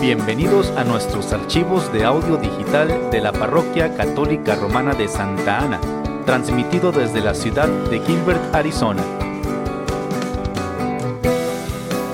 Bienvenidos 0.00 0.68
a 0.78 0.84
nuestros 0.84 1.30
archivos 1.30 1.92
de 1.92 2.06
audio 2.06 2.38
digital 2.38 3.10
de 3.10 3.20
la 3.20 3.32
Parroquia 3.32 3.94
Católica 3.98 4.54
Romana 4.54 4.94
de 4.94 5.08
Santa 5.08 5.58
Ana, 5.58 5.78
transmitido 6.24 6.90
desde 6.90 7.20
la 7.20 7.34
ciudad 7.34 7.68
de 7.68 8.00
Gilbert, 8.00 8.54
Arizona. 8.54 9.04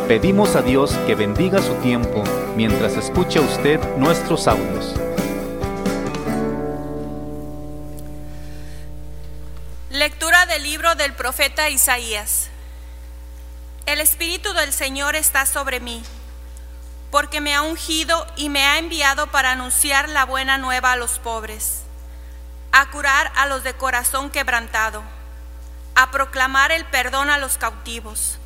Pedimos 0.08 0.56
a 0.56 0.62
Dios 0.62 0.96
que 1.06 1.14
bendiga 1.14 1.62
su 1.62 1.74
tiempo 1.74 2.24
mientras 2.56 2.96
escucha 2.96 3.40
usted 3.40 3.78
nuestros 3.98 4.48
audios. 4.48 4.96
Lectura 9.90 10.44
del 10.46 10.64
libro 10.64 10.96
del 10.96 11.12
profeta 11.12 11.70
Isaías. 11.70 12.48
El 13.86 14.00
Espíritu 14.00 14.52
del 14.54 14.72
Señor 14.72 15.14
está 15.14 15.46
sobre 15.46 15.78
mí 15.78 16.02
porque 17.16 17.40
me 17.40 17.54
ha 17.54 17.62
ungido 17.62 18.26
y 18.36 18.50
me 18.50 18.66
ha 18.66 18.76
enviado 18.76 19.28
para 19.28 19.52
anunciar 19.52 20.10
la 20.10 20.26
buena 20.26 20.58
nueva 20.58 20.92
a 20.92 20.96
los 20.96 21.18
pobres, 21.18 21.80
a 22.72 22.90
curar 22.90 23.32
a 23.36 23.46
los 23.46 23.64
de 23.64 23.72
corazón 23.72 24.28
quebrantado, 24.28 25.02
a 25.94 26.10
proclamar 26.10 26.72
el 26.72 26.84
perdón 26.84 27.30
a 27.30 27.38
los 27.38 27.56
cautivos, 27.56 28.36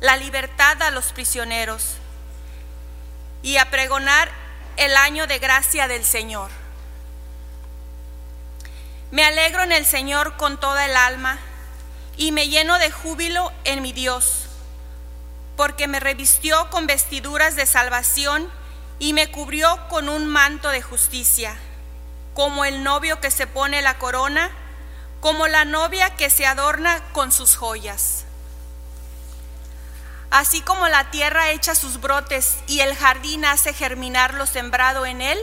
la 0.00 0.16
libertad 0.16 0.82
a 0.82 0.90
los 0.90 1.12
prisioneros 1.12 1.98
y 3.44 3.58
a 3.58 3.70
pregonar 3.70 4.28
el 4.76 4.96
año 4.96 5.28
de 5.28 5.38
gracia 5.38 5.86
del 5.86 6.04
Señor. 6.04 6.50
Me 9.12 9.24
alegro 9.24 9.62
en 9.62 9.70
el 9.70 9.86
Señor 9.86 10.36
con 10.36 10.58
toda 10.58 10.84
el 10.84 10.96
alma 10.96 11.38
y 12.16 12.32
me 12.32 12.48
lleno 12.48 12.76
de 12.80 12.90
júbilo 12.90 13.52
en 13.62 13.82
mi 13.82 13.92
Dios 13.92 14.45
porque 15.56 15.88
me 15.88 16.00
revistió 16.00 16.70
con 16.70 16.86
vestiduras 16.86 17.56
de 17.56 17.66
salvación 17.66 18.50
y 18.98 19.12
me 19.12 19.30
cubrió 19.30 19.88
con 19.88 20.08
un 20.08 20.26
manto 20.26 20.68
de 20.68 20.82
justicia, 20.82 21.56
como 22.34 22.64
el 22.64 22.82
novio 22.82 23.20
que 23.20 23.30
se 23.30 23.46
pone 23.46 23.82
la 23.82 23.98
corona, 23.98 24.50
como 25.20 25.46
la 25.48 25.64
novia 25.64 26.14
que 26.14 26.30
se 26.30 26.46
adorna 26.46 27.02
con 27.12 27.32
sus 27.32 27.56
joyas. 27.56 28.24
Así 30.30 30.60
como 30.60 30.88
la 30.88 31.10
tierra 31.10 31.50
echa 31.50 31.74
sus 31.74 32.00
brotes 32.00 32.58
y 32.66 32.80
el 32.80 32.94
jardín 32.94 33.44
hace 33.44 33.72
germinar 33.72 34.34
lo 34.34 34.46
sembrado 34.46 35.06
en 35.06 35.22
él, 35.22 35.38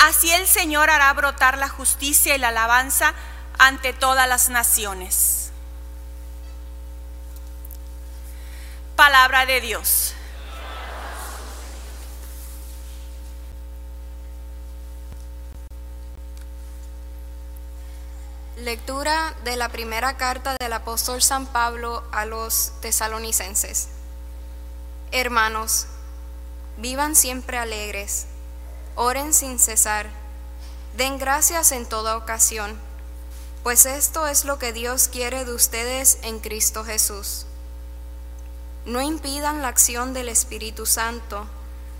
así 0.00 0.30
el 0.32 0.46
Señor 0.46 0.90
hará 0.90 1.12
brotar 1.12 1.58
la 1.58 1.68
justicia 1.68 2.34
y 2.34 2.38
la 2.38 2.48
alabanza 2.48 3.14
ante 3.58 3.92
todas 3.92 4.28
las 4.28 4.48
naciones. 4.48 5.43
Palabra 9.14 9.46
de 9.46 9.60
Dios. 9.60 10.12
Lectura 18.56 19.36
de 19.44 19.54
la 19.54 19.68
primera 19.68 20.16
carta 20.16 20.56
del 20.58 20.72
apóstol 20.72 21.22
San 21.22 21.46
Pablo 21.46 22.02
a 22.10 22.26
los 22.26 22.72
tesalonicenses. 22.80 23.86
Hermanos, 25.12 25.86
vivan 26.78 27.14
siempre 27.14 27.56
alegres, 27.58 28.26
oren 28.96 29.32
sin 29.32 29.60
cesar, 29.60 30.08
den 30.96 31.18
gracias 31.18 31.70
en 31.70 31.86
toda 31.86 32.16
ocasión, 32.16 32.76
pues 33.62 33.86
esto 33.86 34.26
es 34.26 34.44
lo 34.44 34.58
que 34.58 34.72
Dios 34.72 35.06
quiere 35.06 35.44
de 35.44 35.54
ustedes 35.54 36.18
en 36.22 36.40
Cristo 36.40 36.84
Jesús 36.84 37.46
no 38.86 39.00
impidan 39.00 39.62
la 39.62 39.68
acción 39.68 40.12
del 40.12 40.28
Espíritu 40.28 40.86
Santo, 40.86 41.46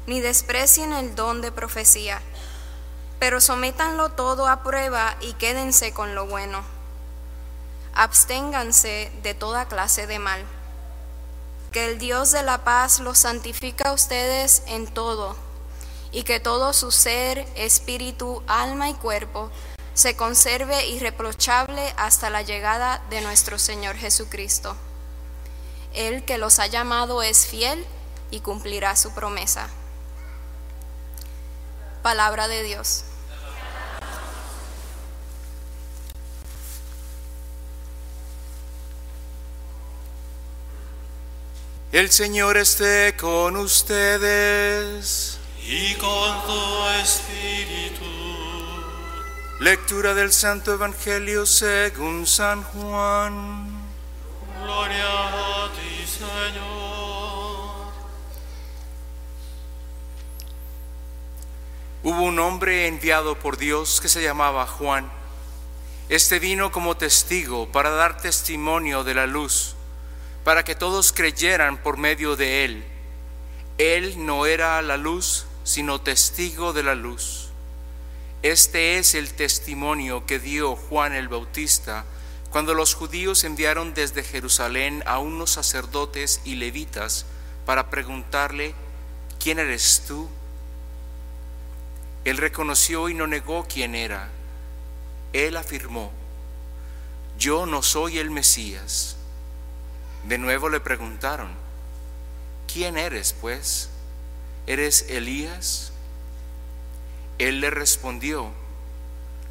ni 0.07 0.21
desprecien 0.21 0.93
el 0.93 1.15
don 1.15 1.41
de 1.41 1.51
profecía, 1.51 2.21
pero 3.19 3.41
sométanlo 3.41 4.11
todo 4.11 4.49
a 4.49 4.63
prueba 4.63 5.17
y 5.21 5.33
quédense 5.35 5.93
con 5.93 6.15
lo 6.15 6.27
bueno. 6.27 6.63
Absténganse 7.95 9.11
de 9.23 9.35
toda 9.35 9.67
clase 9.67 10.07
de 10.07 10.19
mal. 10.19 10.45
Que 11.73 11.87
el 11.87 11.99
Dios 11.99 12.33
de 12.33 12.43
la 12.43 12.65
paz 12.65 13.01
los 13.01 13.19
santifica 13.19 13.89
a 13.89 13.93
ustedes 13.93 14.63
en 14.67 14.87
todo, 14.87 15.37
y 16.13 16.23
que 16.23 16.39
todo 16.39 16.73
su 16.73 16.93
ser, 16.93 17.49
espíritu, 17.57 18.43
alma 18.47 18.89
y 18.89 18.95
cuerpo 18.95 19.51
se 19.95 20.17
conserve 20.17 20.87
irreprochable 20.87 21.95
hasta 21.97 22.31
la 22.31 22.43
llegada 22.43 23.03
de 23.11 23.21
nuestro 23.21 23.59
Señor 23.59 23.97
Jesucristo. 23.97 24.77
El 25.95 26.25
que 26.25 26.39
los 26.39 26.59
ha 26.59 26.67
llamado 26.67 27.23
es 27.23 27.47
fiel 27.47 27.85
y 28.31 28.41
cumplirá 28.41 28.97
su 28.97 29.15
promesa. 29.15 29.69
Palabra 32.03 32.49
de 32.49 32.65
Dios. 32.65 33.05
El 41.93 42.11
Señor 42.11 42.57
esté 42.57 43.15
con 43.17 43.57
ustedes. 43.57 45.39
Y 45.65 45.95
con 45.95 46.43
tu 46.45 46.89
espíritu. 47.01 48.05
Lectura 49.61 50.13
del 50.13 50.33
Santo 50.33 50.73
Evangelio 50.73 51.47
según 51.47 52.27
San 52.27 52.65
Juan. 52.65 53.69
Gloria 54.61 55.05
a 55.05 55.64
Hubo 62.07 62.21
un 62.21 62.39
hombre 62.39 62.87
enviado 62.87 63.39
por 63.39 63.57
Dios 63.57 63.99
que 63.99 64.11
se 64.11 64.23
llamaba 64.23 64.67
Juan. 64.67 65.11
Este 66.11 66.39
vino 66.39 66.71
como 66.71 66.99
testigo 66.99 67.73
para 67.73 67.89
dar 67.89 68.21
testimonio 68.21 69.05
de 69.05 69.15
la 69.15 69.27
luz, 69.27 69.75
para 70.45 70.65
que 70.65 70.75
todos 70.75 71.15
creyeran 71.15 71.79
por 71.79 71.97
medio 71.97 72.37
de 72.37 72.67
él. 72.67 72.85
Él 73.79 74.27
no 74.27 74.45
era 74.45 74.83
la 74.83 74.99
luz, 74.99 75.47
sino 75.65 76.03
testigo 76.03 76.75
de 76.75 76.83
la 76.83 76.95
luz. 76.95 77.49
Este 78.43 78.99
es 78.99 79.15
el 79.15 79.33
testimonio 79.33 80.27
que 80.27 80.39
dio 80.39 80.77
Juan 80.77 81.15
el 81.15 81.29
Bautista 81.29 82.05
cuando 82.51 82.75
los 82.75 82.93
judíos 82.93 83.45
enviaron 83.45 83.95
desde 83.95 84.23
Jerusalén 84.23 85.03
a 85.07 85.21
unos 85.21 85.53
sacerdotes 85.53 86.43
y 86.45 86.57
levitas 86.57 87.25
para 87.65 87.89
preguntarle, 87.89 88.75
¿quién 89.41 89.59
eres 89.59 90.03
tú? 90.07 90.29
Él 92.25 92.39
reconoció 92.39 93.09
y 93.09 93.15
no 93.15 93.27
negó 93.27 93.67
quién 93.69 93.95
era. 93.95 94.31
Él 95.33 95.57
afirmó, 95.57 96.13
yo 97.39 97.67
no 97.67 97.83
soy 97.83 98.19
el 98.19 98.31
Mesías. 98.31 99.17
De 100.25 100.39
nuevo 100.39 100.69
le 100.69 100.81
preguntaron, 100.81 101.51
¿quién 102.73 102.97
eres 102.97 103.35
pues? 103.35 103.91
¿Eres 104.67 105.11
Elías? 105.11 105.93
Él 107.39 107.61
le 107.61 107.71
respondió, 107.71 108.51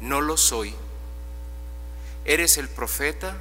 no 0.00 0.20
lo 0.20 0.36
soy. 0.36 0.74
¿Eres 2.24 2.56
el 2.58 2.68
profeta? 2.68 3.36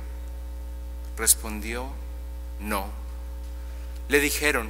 Respondió, 1.18 1.88
no. 2.60 2.88
Le 4.10 4.20
dijeron, 4.20 4.70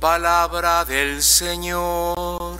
Palabra 0.00 0.86
del 0.86 1.20
Señor. 1.20 2.58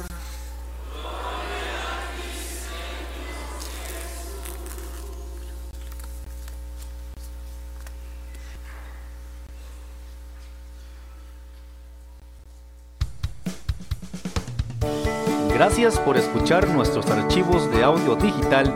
Gracias 15.55 15.99
por 15.99 16.19
escuchar 16.19 16.69
nuestros 16.69 17.07
archivos 17.07 17.71
de 17.71 17.83
audio 17.83 18.17
digital 18.17 18.71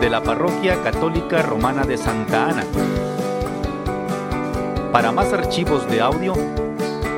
de 0.00 0.10
la 0.10 0.20
Parroquia 0.20 0.82
Católica 0.82 1.42
Romana 1.42 1.84
de 1.84 1.96
Santa 1.96 2.48
Ana. 2.48 2.64
Para 4.90 5.12
más 5.12 5.32
archivos 5.32 5.88
de 5.88 6.00
audio, 6.00 6.34